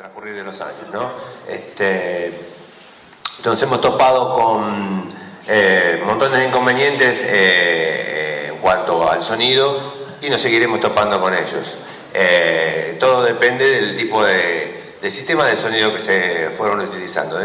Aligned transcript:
transcurrir 0.00 0.34
de 0.34 0.42
los 0.42 0.58
años, 0.62 0.88
¿no? 0.94 1.10
Este, 1.46 2.32
entonces 3.36 3.64
hemos 3.64 3.82
topado 3.82 4.34
con 4.34 5.06
eh, 5.46 6.02
montones 6.06 6.38
de 6.38 6.46
inconvenientes 6.46 7.20
eh, 7.26 8.46
en 8.48 8.56
cuanto 8.62 9.10
al 9.10 9.22
sonido 9.22 9.78
y 10.22 10.30
nos 10.30 10.40
seguiremos 10.40 10.80
topando 10.80 11.20
con 11.20 11.34
ellos. 11.34 11.76
Eh, 12.14 12.96
todo 12.98 13.24
depende 13.24 13.62
del 13.62 13.94
tipo 13.94 14.24
de, 14.24 14.94
de 15.02 15.10
sistema 15.10 15.46
de 15.46 15.56
sonido 15.56 15.92
que 15.92 15.98
se 15.98 16.50
fueron 16.56 16.80
utilizando. 16.80 17.38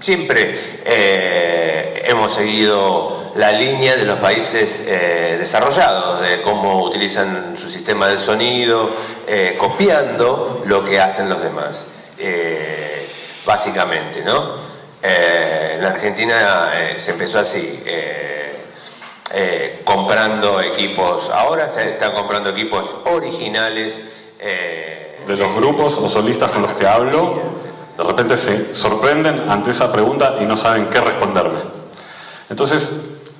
Siempre 0.00 0.58
eh, 0.86 2.04
hemos 2.06 2.32
seguido 2.32 3.32
la 3.36 3.52
línea 3.52 3.96
de 3.96 4.04
los 4.04 4.18
países 4.18 4.84
eh, 4.86 5.36
desarrollados, 5.38 6.20
de 6.20 6.42
cómo 6.42 6.82
utilizan 6.84 7.56
su 7.56 7.70
sistema 7.70 8.08
de 8.08 8.18
sonido, 8.18 8.90
eh, 9.26 9.56
copiando 9.58 10.62
lo 10.66 10.84
que 10.84 11.00
hacen 11.00 11.28
los 11.28 11.42
demás, 11.42 11.86
eh, 12.18 13.08
básicamente, 13.44 14.22
¿no? 14.22 14.62
Eh, 15.02 15.76
en 15.78 15.84
Argentina 15.84 16.70
eh, 16.74 16.94
se 16.98 17.12
empezó 17.12 17.40
así, 17.40 17.82
eh, 17.84 18.56
eh, 19.34 19.80
comprando 19.84 20.60
equipos, 20.60 21.30
ahora 21.30 21.68
se 21.68 21.90
están 21.90 22.12
comprando 22.12 22.50
equipos 22.50 22.86
originales. 23.06 24.00
de 25.26 25.36
los 25.36 25.54
grupos 25.54 25.98
o 25.98 26.08
solistas 26.08 26.50
con 26.50 26.62
los 26.62 26.72
que 26.72 26.84
hablo, 26.84 27.42
de 27.96 28.02
repente 28.02 28.36
se 28.36 28.74
sorprenden 28.74 29.48
ante 29.48 29.70
esa 29.70 29.92
pregunta 29.92 30.36
y 30.40 30.44
no 30.46 30.56
saben 30.56 30.86
qué 30.86 31.00
responderme. 31.00 31.60
Entonces, 32.50 32.90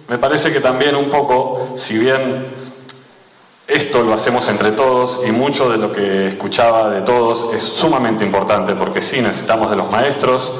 me 0.08 0.16
parece 0.16 0.52
que 0.52 0.60
también 0.60 0.94
un 0.94 1.08
poco, 1.08 1.72
si 1.74 1.98
bien 1.98 2.46
esto 3.72 4.02
lo 4.02 4.12
hacemos 4.12 4.48
entre 4.48 4.72
todos 4.72 5.20
y 5.26 5.32
mucho 5.32 5.70
de 5.70 5.78
lo 5.78 5.92
que 5.92 6.28
escuchaba 6.28 6.90
de 6.90 7.00
todos 7.00 7.54
es 7.54 7.62
sumamente 7.62 8.24
importante 8.24 8.74
porque 8.74 9.00
sí, 9.00 9.22
necesitamos 9.22 9.70
de 9.70 9.76
los 9.76 9.90
maestros, 9.90 10.52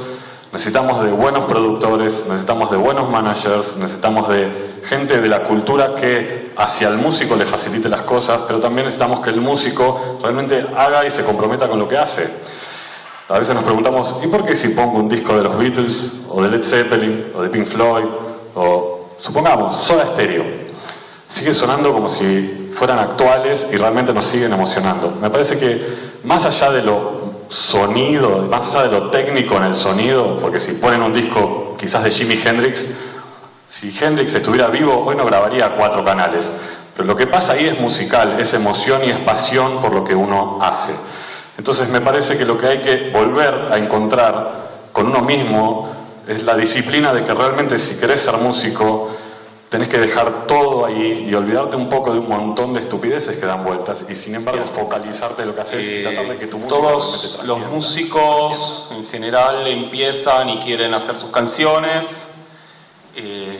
necesitamos 0.50 1.04
de 1.04 1.10
buenos 1.10 1.44
productores, 1.44 2.24
necesitamos 2.28 2.70
de 2.70 2.78
buenos 2.78 3.10
managers, 3.10 3.76
necesitamos 3.76 4.28
de 4.28 4.50
gente 4.84 5.20
de 5.20 5.28
la 5.28 5.42
cultura 5.44 5.94
que 5.94 6.52
hacia 6.56 6.88
el 6.88 6.96
músico 6.96 7.36
le 7.36 7.44
facilite 7.44 7.88
las 7.88 8.02
cosas, 8.02 8.42
pero 8.46 8.60
también 8.60 8.86
necesitamos 8.86 9.20
que 9.20 9.30
el 9.30 9.40
músico 9.40 10.18
realmente 10.22 10.64
haga 10.74 11.04
y 11.04 11.10
se 11.10 11.22
comprometa 11.22 11.68
con 11.68 11.78
lo 11.78 11.86
que 11.86 11.98
hace. 11.98 12.28
A 13.28 13.38
veces 13.38 13.54
nos 13.54 13.64
preguntamos, 13.64 14.20
¿y 14.22 14.26
por 14.26 14.44
qué 14.44 14.56
si 14.56 14.68
pongo 14.68 14.98
un 14.98 15.08
disco 15.08 15.36
de 15.36 15.42
los 15.42 15.56
Beatles, 15.56 16.22
o 16.28 16.42
de 16.42 16.50
Led 16.50 16.62
Zeppelin, 16.62 17.26
o 17.34 17.42
de 17.42 17.48
Pink 17.50 17.66
Floyd, 17.66 18.04
o 18.54 19.10
supongamos, 19.18 19.74
Soda 19.74 20.06
Stereo, 20.06 20.61
sigue 21.32 21.54
sonando 21.54 21.94
como 21.94 22.08
si 22.08 22.68
fueran 22.74 22.98
actuales 22.98 23.68
y 23.72 23.78
realmente 23.78 24.12
nos 24.12 24.26
siguen 24.26 24.52
emocionando? 24.52 25.16
Me 25.18 25.30
parece 25.30 25.58
que 25.58 25.82
más 26.24 26.44
allá 26.44 26.70
de 26.70 26.82
lo 26.82 27.46
sonido, 27.48 28.48
más 28.50 28.68
allá 28.68 28.88
de 28.88 29.00
lo 29.00 29.08
técnico 29.08 29.56
en 29.56 29.62
el 29.62 29.74
sonido, 29.74 30.36
porque 30.38 30.60
si 30.60 30.72
ponen 30.72 31.00
un 31.00 31.10
disco 31.10 31.74
quizás 31.78 32.04
de 32.04 32.10
Jimi 32.10 32.38
Hendrix, 32.44 32.86
si 33.66 33.96
Hendrix 33.98 34.34
estuviera 34.34 34.66
vivo, 34.66 35.06
hoy 35.06 35.16
no 35.16 35.24
grabaría 35.24 35.74
cuatro 35.74 36.04
canales. 36.04 36.52
Pero 36.94 37.08
lo 37.08 37.16
que 37.16 37.26
pasa 37.26 37.54
ahí 37.54 37.66
es 37.66 37.80
musical, 37.80 38.38
es 38.38 38.52
emoción 38.52 39.00
y 39.02 39.08
es 39.08 39.18
pasión 39.20 39.80
por 39.80 39.94
lo 39.94 40.04
que 40.04 40.14
uno 40.14 40.58
hace. 40.60 40.92
Entonces 41.56 41.88
me 41.88 42.02
parece 42.02 42.36
que 42.36 42.44
lo 42.44 42.58
que 42.58 42.66
hay 42.66 42.78
que 42.82 43.08
volver 43.10 43.72
a 43.72 43.78
encontrar 43.78 44.68
con 44.92 45.06
uno 45.06 45.22
mismo 45.22 45.88
es 46.28 46.42
la 46.42 46.56
disciplina 46.56 47.14
de 47.14 47.24
que 47.24 47.32
realmente 47.32 47.78
si 47.78 47.98
querés 47.98 48.20
ser 48.20 48.36
músico, 48.36 49.08
tenés 49.72 49.88
que 49.88 49.96
dejar 49.96 50.46
todo 50.46 50.84
ahí 50.84 51.28
y 51.30 51.34
olvidarte 51.34 51.76
un 51.76 51.88
poco 51.88 52.12
de 52.12 52.18
un 52.18 52.28
montón 52.28 52.74
de 52.74 52.80
estupideces 52.80 53.38
que 53.38 53.46
dan 53.46 53.64
vueltas 53.64 54.04
y 54.06 54.14
sin 54.14 54.34
embargo 54.34 54.66
focalizarte 54.66 55.40
en 55.40 55.48
lo 55.48 55.54
que 55.54 55.62
haces 55.62 55.88
y 55.88 56.02
tratar 56.02 56.28
de 56.28 56.36
que 56.36 56.46
tu 56.46 56.58
música 56.58 56.76
Todos 56.76 57.40
los 57.46 57.58
músicos 57.70 58.88
en 58.90 59.06
general 59.08 59.66
empiezan 59.66 60.50
y 60.50 60.58
quieren 60.58 60.92
hacer 60.92 61.16
sus 61.16 61.30
canciones, 61.30 62.28
eh, 63.16 63.58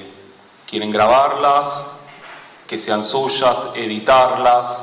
quieren 0.68 0.90
grabarlas, 0.90 1.82
que 2.66 2.76
sean 2.76 3.02
suyas, 3.02 3.70
editarlas, 3.74 4.82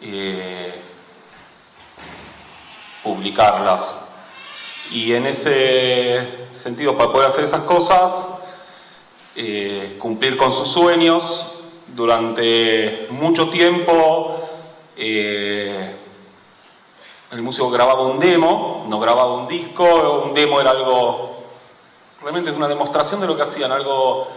eh, 0.00 0.80
publicarlas. 3.02 3.96
Y 4.92 5.12
en 5.12 5.26
ese 5.26 6.24
sentido, 6.52 6.96
para 6.96 7.10
poder 7.10 7.26
hacer 7.26 7.42
esas 7.42 7.62
cosas, 7.62 8.28
eh, 9.36 9.96
cumplir 9.98 10.36
con 10.36 10.52
sus 10.52 10.68
sueños, 10.68 11.60
durante 11.94 13.06
mucho 13.10 13.48
tiempo 13.48 14.48
eh, 14.96 15.94
el 17.30 17.42
músico 17.42 17.70
grababa 17.70 18.04
un 18.06 18.18
demo, 18.18 18.86
no 18.88 18.98
grababa 18.98 19.36
un 19.36 19.48
disco, 19.48 20.22
un 20.24 20.34
demo 20.34 20.60
era 20.60 20.70
algo, 20.70 21.44
realmente 22.22 22.50
una 22.50 22.68
demostración 22.68 23.20
de 23.20 23.26
lo 23.26 23.36
que 23.36 23.42
hacían, 23.42 23.70
algo 23.70 24.28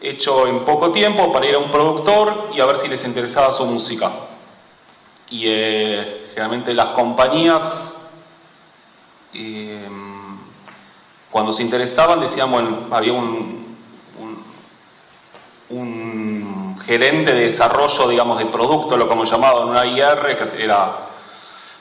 hecho 0.00 0.46
en 0.46 0.64
poco 0.64 0.90
tiempo 0.90 1.32
para 1.32 1.46
ir 1.46 1.54
a 1.54 1.58
un 1.58 1.70
productor 1.70 2.50
y 2.54 2.60
a 2.60 2.66
ver 2.66 2.76
si 2.76 2.88
les 2.88 3.04
interesaba 3.04 3.50
su 3.50 3.64
música. 3.64 4.12
Y 5.30 5.44
eh, 5.46 6.28
generalmente 6.30 6.74
las 6.74 6.88
compañías, 6.88 7.94
cuando 11.30 11.52
se 11.52 11.62
interesaban, 11.62 12.20
decían, 12.20 12.50
bueno, 12.50 12.88
había 12.90 13.12
un, 13.12 13.76
un 15.70 16.77
gerente 16.88 17.34
de 17.34 17.44
desarrollo, 17.44 18.08
digamos, 18.08 18.38
de 18.38 18.46
producto, 18.46 18.96
lo 18.96 19.06
como 19.06 19.24
llamaban, 19.24 19.68
una 19.68 19.84
IR, 19.84 20.34
que 20.34 20.64
era 20.64 20.96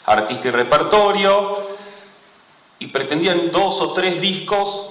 artista 0.06 0.50
y 0.50 0.52
repertorio, 0.52 1.60
y 2.80 2.88
pretendían 2.88 3.50
dos 3.50 3.80
o 3.80 3.94
tres 3.94 4.20
discos 4.20 4.90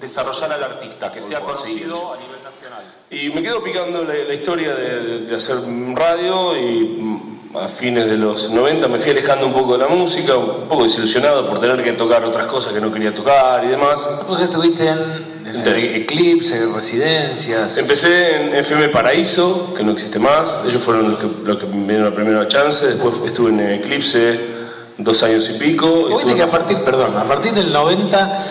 desarrollar 0.00 0.50
al 0.54 0.64
artista, 0.64 1.12
que 1.12 1.20
sea 1.20 1.40
conocido 1.40 2.14
a 2.14 2.16
nivel 2.16 2.42
nacional. 2.42 2.84
Y 3.10 3.28
me 3.28 3.42
quedo 3.42 3.62
picando 3.62 4.02
la, 4.02 4.14
la 4.14 4.34
historia 4.34 4.74
de, 4.74 5.18
de 5.20 5.34
hacer 5.34 5.58
radio 5.94 6.56
y 6.56 7.31
a 7.54 7.68
fines 7.68 8.08
de 8.08 8.16
los 8.16 8.50
90 8.50 8.88
me 8.88 8.98
fui 8.98 9.12
alejando 9.12 9.46
un 9.46 9.52
poco 9.52 9.76
de 9.76 9.80
la 9.80 9.88
música, 9.88 10.36
un 10.36 10.68
poco 10.68 10.84
desilusionado 10.84 11.46
por 11.46 11.58
tener 11.58 11.82
que 11.82 11.92
tocar 11.92 12.24
otras 12.24 12.46
cosas 12.46 12.72
que 12.72 12.80
no 12.80 12.90
quería 12.90 13.12
tocar 13.12 13.64
y 13.64 13.68
demás. 13.68 14.24
Vos 14.26 14.40
estuviste 14.40 14.88
en, 14.88 15.32
Eclipse, 15.54 16.66
Residencias. 16.66 17.76
Empecé 17.76 18.36
en 18.36 18.54
FM 18.54 18.88
Paraíso, 18.88 19.74
que 19.74 19.82
no 19.82 19.92
existe 19.92 20.18
más, 20.18 20.64
ellos 20.66 20.82
fueron 20.82 21.10
los 21.10 21.20
que, 21.20 21.28
los 21.44 21.58
que 21.58 21.66
me 21.66 21.88
dieron 21.88 22.06
la 22.06 22.14
primera 22.14 22.48
chance, 22.48 22.86
después 22.86 23.20
estuve 23.26 23.50
en 23.50 23.60
Eclipse 23.60 24.40
dos 24.96 25.22
años 25.22 25.50
y 25.50 25.58
pico. 25.58 26.08
Estuve 26.08 26.34
que 26.34 26.42
a 26.42 26.48
partir, 26.48 26.78
perdón, 26.78 27.16
a 27.18 27.24
partir 27.24 27.52
del 27.52 27.70
90, 27.70 28.44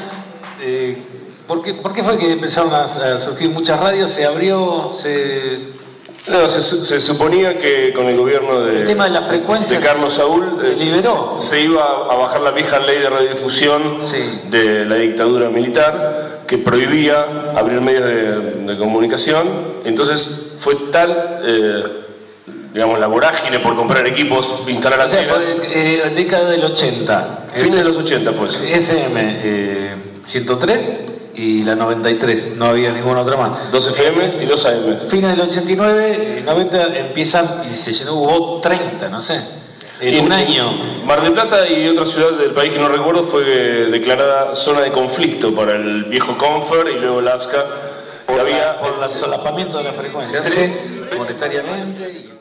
eh, 0.62 1.02
¿por, 1.48 1.64
qué, 1.64 1.74
por 1.74 1.92
qué 1.92 2.04
fue 2.04 2.20
que 2.20 2.34
empezaron 2.34 2.72
a, 2.74 2.84
a 2.84 3.18
surgir 3.18 3.50
muchas 3.50 3.80
radios? 3.80 4.12
Se 4.12 4.26
abrió, 4.26 4.92
se... 4.96 5.81
No, 6.32 6.48
se, 6.48 6.62
su- 6.62 6.84
se 6.86 7.00
suponía 7.00 7.58
que 7.58 7.92
con 7.94 8.08
el 8.08 8.18
gobierno 8.18 8.62
de, 8.62 8.80
El 8.80 8.86
tema 8.86 9.06
de 9.06 9.12
las 9.12 9.26
frecuencias 9.28 9.80
de 9.82 9.86
Carlos 9.86 10.14
Saúl 10.14 10.58
se 10.60 10.68
eh, 10.74 10.76
liberó. 10.78 11.38
se, 11.40 11.48
se 11.48 11.62
iba 11.64 11.84
a 12.10 12.16
bajar 12.16 12.42
la 12.42 12.52
vieja 12.52 12.80
ley 12.80 13.00
de 13.00 13.10
radiodifusión 13.10 14.00
Sí. 14.10 14.18
de 14.50 14.86
la 14.86 14.96
dictadura 14.96 15.50
militar 15.50 16.42
que 16.48 16.58
prohibía 16.58 17.52
abrir 17.56 17.82
medios 17.82 18.04
de, 18.06 18.64
de 18.74 18.78
comunicación. 18.78 19.48
Entonces 19.86 20.58
fue 20.60 20.76
tal, 20.92 21.40
eh, 21.46 21.84
digamos, 22.74 23.00
la 23.00 23.08
vorágine 23.08 23.60
por 23.60 23.76
comprar 23.76 24.06
equipos, 24.08 24.56
instalar 24.68 25.00
O 25.06 25.10
sea, 25.10 25.20
antenas. 25.22 25.44
pues, 25.44 25.68
eh, 25.74 26.12
década 26.16 26.50
del 26.50 26.64
80. 26.64 27.46
Fines 27.54 27.76
de 27.76 27.84
los 27.84 27.98
80 27.98 28.32
fue 28.32 28.48
eso. 28.48 28.64
FM 28.64 29.40
eh, 29.44 29.96
103 30.26 30.96
y 31.36 31.64
la 31.64 31.76
93, 31.76 32.54
no 32.58 32.66
había 32.66 32.92
ninguna 32.92 33.22
otra 33.22 33.38
más. 33.38 33.72
2 33.72 33.88
FM 33.88 34.44
y 34.44 34.46
2 34.46 34.66
AM. 34.66 35.00
Fines 35.10 35.32
del 35.32 35.42
89, 35.42 36.38
eh, 36.40 36.42
90 36.46 36.98
empiezan 36.98 37.64
y 37.70 37.74
se 37.74 37.94
llenó, 37.94 38.16
hubo 38.16 38.60
30, 38.62 39.10
no 39.10 39.22
sé, 39.22 39.42
en 40.00 40.14
Y 40.14 40.18
un 40.20 40.32
año. 40.32 40.72
Mar 41.06 41.22
del 41.22 41.34
Plata 41.34 41.70
y 41.70 41.88
otra 41.88 42.06
ciudad 42.06 42.32
del 42.38 42.54
país 42.54 42.72
que 42.72 42.80
no 42.80 42.90
recuerdo 42.90 43.24
fue 43.24 43.44
eh, 43.46 43.86
declarada 43.92 44.56
zona 44.56 44.82
de 44.82 44.92
conflicto 44.92 45.54
para 45.54 45.74
el 45.74 46.06
viejo 46.06 46.38
Confer 46.38 46.88
y 46.88 47.00
luego 47.00 47.20
el 47.20 47.28
AFSCA. 47.28 47.66
Por, 48.26 48.40
había 48.40 48.74
la- 48.74 48.80
por 48.80 49.04
el 49.04 49.10
solapamiento 49.10 49.78
de 49.78 49.84
la 49.84 49.92
frecuencia. 49.94 50.42
Monetariamente. 51.18 52.21